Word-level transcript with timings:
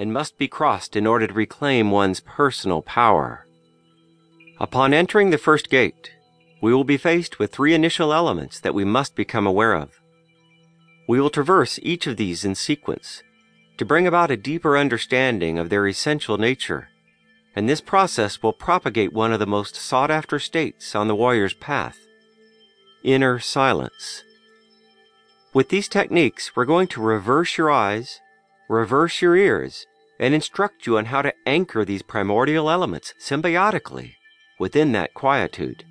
and 0.00 0.14
must 0.14 0.38
be 0.38 0.48
crossed 0.48 0.96
in 0.96 1.06
order 1.06 1.26
to 1.26 1.34
reclaim 1.34 1.90
one's 1.90 2.20
personal 2.20 2.80
power. 2.80 3.46
Upon 4.58 4.94
entering 4.94 5.28
the 5.28 5.36
first 5.36 5.68
gate, 5.68 6.12
we 6.62 6.72
will 6.72 6.84
be 6.84 6.96
faced 6.96 7.38
with 7.38 7.52
three 7.52 7.74
initial 7.74 8.14
elements 8.14 8.60
that 8.60 8.74
we 8.74 8.82
must 8.82 9.14
become 9.14 9.46
aware 9.46 9.74
of. 9.74 10.00
We 11.06 11.20
will 11.20 11.28
traverse 11.28 11.78
each 11.82 12.06
of 12.06 12.16
these 12.16 12.46
in 12.46 12.54
sequence 12.54 13.22
to 13.76 13.84
bring 13.84 14.06
about 14.06 14.30
a 14.30 14.38
deeper 14.38 14.78
understanding 14.78 15.58
of 15.58 15.68
their 15.68 15.86
essential 15.86 16.38
nature, 16.38 16.88
and 17.54 17.68
this 17.68 17.82
process 17.82 18.42
will 18.42 18.54
propagate 18.54 19.12
one 19.12 19.34
of 19.34 19.38
the 19.38 19.46
most 19.46 19.76
sought 19.76 20.10
after 20.10 20.38
states 20.38 20.94
on 20.94 21.08
the 21.08 21.14
warrior's 21.14 21.54
path 21.54 21.98
inner 23.02 23.38
silence. 23.38 24.24
With 25.52 25.68
these 25.68 25.88
techniques, 25.88 26.56
we're 26.56 26.64
going 26.64 26.86
to 26.88 27.02
reverse 27.02 27.58
your 27.58 27.70
eyes, 27.70 28.20
reverse 28.68 29.20
your 29.20 29.36
ears, 29.36 29.86
and 30.20 30.34
instruct 30.34 30.86
you 30.86 30.98
on 30.98 31.06
how 31.06 31.22
to 31.22 31.34
anchor 31.46 31.84
these 31.84 32.02
primordial 32.02 32.70
elements 32.70 33.14
symbiotically 33.18 34.12
within 34.60 34.92
that 34.92 35.14
quietude. 35.14 35.82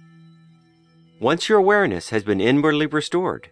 Once 1.20 1.50
your 1.50 1.58
awareness 1.58 2.12
has 2.12 2.24
been 2.24 2.40
inwardly 2.40 2.86
restored, 2.86 3.50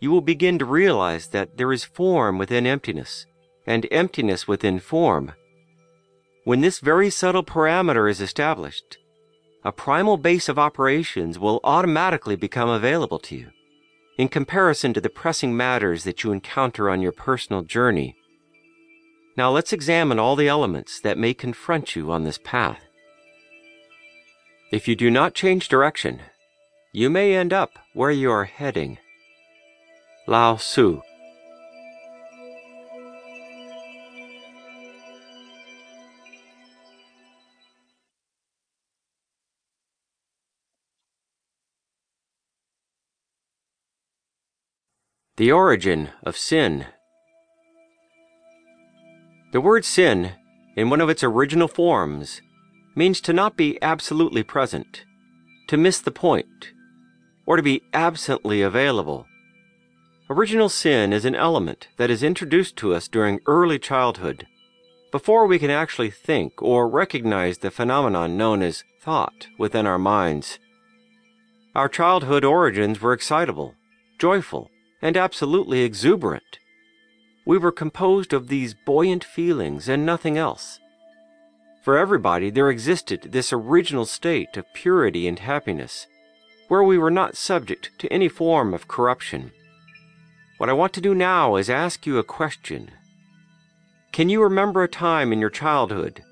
you 0.00 0.10
will 0.10 0.20
begin 0.20 0.58
to 0.58 0.64
realize 0.64 1.28
that 1.28 1.56
there 1.56 1.72
is 1.72 1.84
form 1.84 2.36
within 2.36 2.66
emptiness 2.66 3.24
and 3.66 3.86
emptiness 3.90 4.48
within 4.48 4.80
form. 4.80 5.32
When 6.44 6.60
this 6.60 6.80
very 6.80 7.08
subtle 7.08 7.44
parameter 7.44 8.10
is 8.10 8.20
established, 8.20 8.98
a 9.64 9.70
primal 9.70 10.16
base 10.16 10.48
of 10.48 10.58
operations 10.58 11.38
will 11.38 11.60
automatically 11.62 12.34
become 12.34 12.68
available 12.68 13.20
to 13.20 13.36
you 13.36 13.50
in 14.18 14.28
comparison 14.28 14.92
to 14.92 15.00
the 15.00 15.08
pressing 15.08 15.56
matters 15.56 16.04
that 16.04 16.24
you 16.24 16.32
encounter 16.32 16.90
on 16.90 17.00
your 17.00 17.12
personal 17.12 17.62
journey. 17.62 18.16
Now 19.40 19.50
let's 19.50 19.72
examine 19.72 20.18
all 20.18 20.36
the 20.36 20.48
elements 20.48 21.00
that 21.00 21.16
may 21.16 21.32
confront 21.32 21.96
you 21.96 22.12
on 22.12 22.24
this 22.24 22.36
path. 22.36 22.84
If 24.70 24.86
you 24.86 24.94
do 24.94 25.10
not 25.10 25.32
change 25.32 25.66
direction, 25.66 26.20
you 26.92 27.08
may 27.08 27.34
end 27.34 27.50
up 27.50 27.78
where 27.94 28.10
you 28.10 28.30
are 28.30 28.44
heading. 28.44 28.98
Lao 30.26 30.56
Tzu 30.56 31.00
The 45.38 45.50
origin 45.50 46.10
of 46.22 46.36
sin. 46.36 46.84
The 49.52 49.60
word 49.60 49.84
sin, 49.84 50.32
in 50.76 50.90
one 50.90 51.00
of 51.00 51.08
its 51.08 51.24
original 51.24 51.66
forms, 51.66 52.40
means 52.94 53.20
to 53.22 53.32
not 53.32 53.56
be 53.56 53.82
absolutely 53.82 54.44
present, 54.44 55.04
to 55.66 55.76
miss 55.76 55.98
the 55.98 56.12
point, 56.12 56.72
or 57.46 57.56
to 57.56 57.62
be 57.62 57.82
absently 57.92 58.62
available. 58.62 59.26
Original 60.28 60.68
sin 60.68 61.12
is 61.12 61.24
an 61.24 61.34
element 61.34 61.88
that 61.96 62.10
is 62.10 62.22
introduced 62.22 62.76
to 62.76 62.94
us 62.94 63.08
during 63.08 63.40
early 63.46 63.80
childhood, 63.80 64.46
before 65.10 65.46
we 65.46 65.58
can 65.58 65.70
actually 65.70 66.10
think 66.10 66.62
or 66.62 66.88
recognize 66.88 67.58
the 67.58 67.72
phenomenon 67.72 68.36
known 68.36 68.62
as 68.62 68.84
thought 69.02 69.48
within 69.58 69.84
our 69.84 69.98
minds. 69.98 70.60
Our 71.74 71.88
childhood 71.88 72.44
origins 72.44 73.00
were 73.00 73.12
excitable, 73.12 73.74
joyful, 74.16 74.70
and 75.02 75.16
absolutely 75.16 75.80
exuberant. 75.80 76.60
We 77.50 77.58
were 77.58 77.72
composed 77.72 78.32
of 78.32 78.46
these 78.46 78.76
buoyant 78.86 79.24
feelings 79.24 79.88
and 79.88 80.06
nothing 80.06 80.38
else. 80.38 80.78
For 81.82 81.98
everybody, 81.98 82.48
there 82.48 82.70
existed 82.70 83.32
this 83.32 83.52
original 83.52 84.06
state 84.06 84.56
of 84.56 84.72
purity 84.72 85.26
and 85.26 85.36
happiness, 85.36 86.06
where 86.68 86.84
we 86.84 86.96
were 86.96 87.10
not 87.10 87.36
subject 87.36 87.90
to 87.98 88.12
any 88.12 88.28
form 88.28 88.72
of 88.72 88.86
corruption. 88.86 89.50
What 90.58 90.68
I 90.68 90.74
want 90.74 90.92
to 90.92 91.00
do 91.00 91.12
now 91.12 91.56
is 91.56 91.68
ask 91.68 92.06
you 92.06 92.18
a 92.18 92.22
question. 92.22 92.92
Can 94.12 94.28
you 94.28 94.44
remember 94.44 94.84
a 94.84 94.88
time 94.88 95.32
in 95.32 95.40
your 95.40 95.50
childhood 95.50 96.22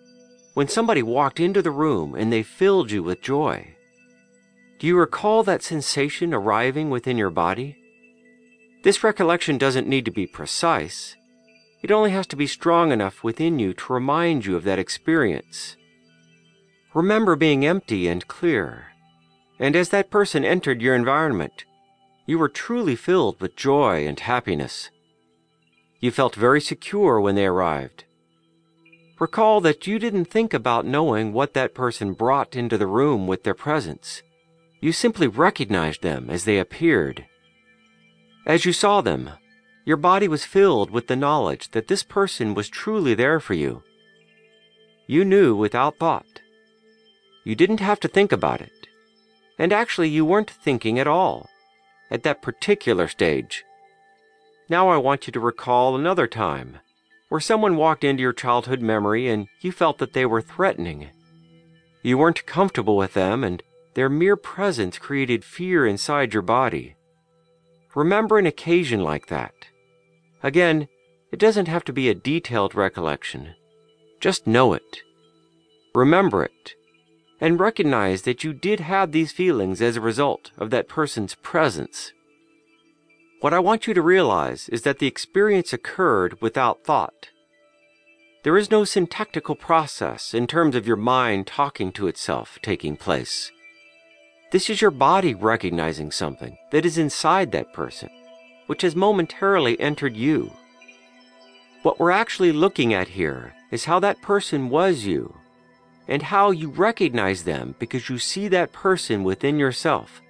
when 0.55 0.69
somebody 0.69 1.03
walked 1.03 1.41
into 1.41 1.63
the 1.63 1.73
room 1.73 2.15
and 2.15 2.33
they 2.33 2.45
filled 2.45 2.93
you 2.93 3.03
with 3.03 3.23
joy? 3.23 3.75
Do 4.79 4.87
you 4.87 4.97
recall 4.97 5.43
that 5.43 5.65
sensation 5.65 6.33
arriving 6.33 6.91
within 6.91 7.19
your 7.19 7.31
body? 7.31 7.77
This 8.83 9.03
recollection 9.03 9.59
doesn't 9.59 9.89
need 9.89 10.05
to 10.05 10.11
be 10.11 10.27
precise. 10.27 11.17
It 11.83 11.91
only 11.91 12.11
has 12.11 12.27
to 12.29 12.37
be 12.37 12.47
strong 12.47 12.93
enough 12.93 13.23
within 13.25 13.59
you 13.59 13.73
to 13.75 13.93
remind 13.93 14.47
you 14.47 14.57
of 14.57 14.65
that 14.65 14.79
experience. 14.79 15.77
Remember 16.95 17.37
being 17.37 17.67
empty 17.67 18.09
and 18.09 18.27
clear. 18.27 18.87
And 19.59 19.77
as 19.77 19.89
that 19.91 20.11
person 20.11 20.45
entered 20.45 20.81
your 20.81 20.95
environment, 20.95 21.65
you 22.27 22.39
were 22.39 22.49
truly 22.49 22.95
filled 22.95 23.41
with 23.41 23.57
joy 23.57 24.07
and 24.07 24.19
happiness. 24.19 24.91
You 26.01 26.11
felt 26.11 26.35
very 26.35 26.61
secure 26.61 27.21
when 27.21 27.35
they 27.35 27.47
arrived. 27.47 28.05
Recall 29.19 29.61
that 29.63 29.87
you 29.87 29.99
didn't 29.99 30.27
think 30.27 30.55
about 30.55 30.87
knowing 30.87 31.33
what 31.33 31.55
that 31.55 31.75
person 31.75 32.13
brought 32.13 32.55
into 32.55 32.79
the 32.79 32.87
room 32.87 33.27
with 33.27 33.43
their 33.43 33.55
presence. 33.55 34.23
You 34.81 34.93
simply 34.93 35.27
recognized 35.27 36.03
them 36.03 36.31
as 36.31 36.45
they 36.45 36.59
appeared. 36.59 37.27
As 38.49 38.65
you 38.65 38.73
saw 38.73 39.03
them, 39.03 39.31
your 39.85 39.99
body 39.99 40.27
was 40.27 40.47
filled 40.47 40.91
with 40.91 41.07
the 41.07 41.17
knowledge 41.17 41.71
that 41.73 41.89
this 41.89 42.03
person 42.03 42.55
was 42.55 42.71
truly 42.71 43.13
there 43.15 43.41
for 43.41 43.53
you. 43.53 43.83
You 45.07 45.25
knew 45.27 45.55
without 45.55 45.99
thought. 45.99 46.41
You 47.45 47.55
didn't 47.55 47.81
have 47.81 48.01
to 48.01 48.09
think 48.09 48.33
about 48.33 48.63
it. 48.63 48.89
And 49.59 49.71
actually, 49.71 50.09
you 50.09 50.25
weren't 50.25 50.51
thinking 50.51 50.99
at 50.99 51.07
all 51.07 51.49
at 52.11 52.23
that 52.23 52.41
particular 52.41 53.07
stage. 53.07 53.65
Now 54.71 54.89
I 54.89 54.97
want 54.97 55.27
you 55.27 55.33
to 55.33 55.41
recall 55.41 55.95
another 55.95 56.27
time 56.27 56.79
where 57.29 57.41
someone 57.41 57.77
walked 57.77 58.05
into 58.05 58.23
your 58.23 58.33
childhood 58.33 58.81
memory 58.81 59.29
and 59.29 59.47
you 59.61 59.73
felt 59.73 59.99
that 59.99 60.15
they 60.15 60.25
were 60.25 60.41
threatening. 60.41 61.11
You 62.03 62.17
weren't 62.17 62.47
comfortable 62.47 62.97
with 62.97 63.13
them, 63.13 63.45
and 63.45 63.63
their 63.93 64.09
mere 64.09 64.37
presence 64.37 64.97
created 64.97 65.45
fear 65.45 65.87
inside 65.87 66.33
your 66.33 66.43
body. 66.43 66.95
Remember 67.95 68.39
an 68.39 68.47
occasion 68.47 69.01
like 69.01 69.27
that. 69.27 69.55
Again, 70.43 70.89
it 71.33 71.39
doesn't 71.39 71.69
have 71.69 71.85
to 71.85 71.93
be 71.93 72.09
a 72.09 72.15
detailed 72.15 72.75
recollection. 72.75 73.55
Just 74.21 74.47
know 74.47 74.73
it. 74.73 75.03
Remember 75.95 76.45
it. 76.45 76.75
And 77.41 77.61
recognize 77.61 78.23
that 78.23 78.43
you 78.43 78.53
did 78.53 78.81
have 78.81 79.13
these 79.13 79.33
feelings 79.33 79.81
as 79.81 79.97
a 79.97 80.01
result 80.01 80.51
of 80.59 80.71
that 80.71 80.89
person's 80.89 81.35
presence. 81.37 82.13
What 83.41 83.55
I 83.55 83.61
want 83.61 83.87
you 83.87 83.95
to 83.95 84.03
realize 84.03 84.69
is 84.69 84.83
that 84.83 84.99
the 84.99 85.07
experience 85.07 85.73
occurred 85.73 86.41
without 86.41 86.83
thought. 86.85 87.29
There 88.43 88.57
is 88.57 88.71
no 88.71 88.85
syntactical 88.85 89.55
process 89.55 90.35
in 90.35 90.47
terms 90.47 90.75
of 90.75 90.87
your 90.87 90.97
mind 90.97 91.47
talking 91.47 91.93
to 91.93 92.09
itself 92.09 92.59
taking 92.63 92.97
place. 92.97 93.53
This 94.51 94.71
is 94.71 94.81
your 94.81 94.91
body 94.91 95.35
recognizing 95.35 96.11
something 96.11 96.57
that 96.71 96.87
is 96.87 96.97
inside 96.97 97.53
that 97.53 97.75
person, 97.75 98.09
which 98.67 98.81
has 98.81 98.97
momentarily 98.97 99.79
entered 99.79 100.17
you. 100.17 100.51
What 101.83 102.01
we're 102.01 102.11
actually 102.11 102.53
looking 102.53 102.95
at 102.95 103.09
here 103.09 103.55
is 103.71 103.85
how 103.85 104.01
that 104.01 104.23
person 104.23 104.71
was 104.71 105.05
you, 105.05 105.35
and 106.07 106.23
how 106.23 106.51
you 106.51 106.71
recognize 106.71 107.45
them 107.45 107.75
because 107.79 108.09
you 108.09 108.19
see 108.19 108.49
that 108.49 108.73
person 108.73 109.23
within 109.23 109.59
yourself, 109.59 110.23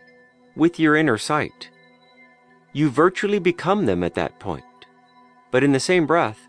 with 0.56 0.80
your 0.80 0.96
inner 0.96 1.16
sight. 1.18 1.70
You 2.72 2.90
virtually 2.90 3.38
become 3.38 3.86
them 3.86 4.02
at 4.02 4.14
that 4.14 4.40
point, 4.40 4.64
but 5.52 5.62
in 5.62 5.70
the 5.70 5.80
same 5.80 6.06
breath, 6.06 6.40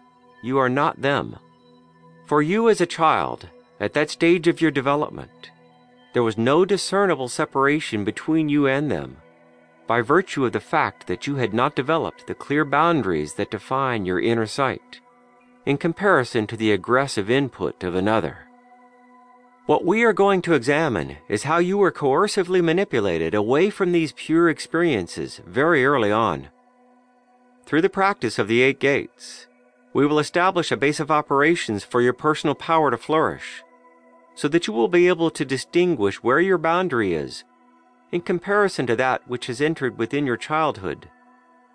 you 0.41 0.57
are 0.57 0.69
not 0.69 1.01
them. 1.03 1.37
For 2.25 2.41
you 2.41 2.67
as 2.67 2.81
a 2.81 2.87
child, 2.87 3.47
at 3.79 3.93
that 3.93 4.09
stage 4.09 4.47
of 4.47 4.59
your 4.59 4.71
development, 4.71 5.51
there 6.13 6.23
was 6.23 6.37
no 6.37 6.65
discernible 6.65 7.27
separation 7.27 8.03
between 8.03 8.49
you 8.49 8.67
and 8.67 8.89
them, 8.89 9.17
by 9.85 10.01
virtue 10.01 10.45
of 10.45 10.51
the 10.51 10.59
fact 10.59 11.07
that 11.07 11.27
you 11.27 11.35
had 11.35 11.53
not 11.53 11.75
developed 11.75 12.25
the 12.25 12.33
clear 12.33 12.65
boundaries 12.65 13.33
that 13.35 13.51
define 13.51 14.05
your 14.05 14.19
inner 14.19 14.45
sight, 14.45 14.99
in 15.65 15.77
comparison 15.77 16.47
to 16.47 16.57
the 16.57 16.71
aggressive 16.71 17.29
input 17.29 17.83
of 17.83 17.95
another. 17.95 18.39
What 19.67 19.85
we 19.85 20.03
are 20.03 20.13
going 20.13 20.41
to 20.43 20.53
examine 20.53 21.17
is 21.27 21.43
how 21.43 21.59
you 21.59 21.77
were 21.77 21.91
coercively 21.91 22.63
manipulated 22.63 23.35
away 23.35 23.69
from 23.69 23.91
these 23.91 24.13
pure 24.13 24.49
experiences 24.49 25.41
very 25.45 25.85
early 25.85 26.11
on. 26.11 26.47
Through 27.67 27.83
the 27.83 27.89
practice 27.89 28.39
of 28.39 28.47
the 28.47 28.63
eight 28.63 28.79
gates, 28.79 29.45
we 29.93 30.07
will 30.07 30.17
establish 30.17 30.71
a 30.71 30.77
base 30.77 30.99
of 30.99 31.11
operations 31.11 31.83
for 31.83 32.01
your 32.01 32.13
personal 32.13 32.55
power 32.55 32.89
to 32.89 32.97
flourish 32.97 33.63
so 34.39 34.47
that 34.47 34.67
you 34.67 34.73
will 34.73 34.87
be 34.87 35.09
able 35.09 35.29
to 35.29 35.43
distinguish 35.43 36.23
where 36.23 36.39
your 36.39 36.57
boundary 36.57 37.13
is 37.13 37.43
in 38.13 38.21
comparison 38.21 38.87
to 38.87 38.95
that 38.95 39.27
which 39.27 39.47
has 39.47 39.59
entered 39.59 39.97
within 39.97 40.25
your 40.25 40.37
childhood 40.37 41.09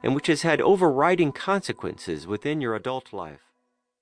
and 0.02 0.14
which 0.14 0.28
has 0.28 0.40
had 0.40 0.62
overriding 0.62 1.30
consequences 1.30 2.26
within 2.26 2.62
your 2.62 2.74
adult 2.74 3.12
life. 3.12 3.52